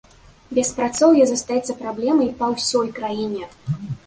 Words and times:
Беспрацоўе 0.57 1.27
застаецца 1.31 1.75
праблемай 1.83 2.33
па 2.41 2.51
ўсёй 2.55 2.87
краіне. 2.97 3.45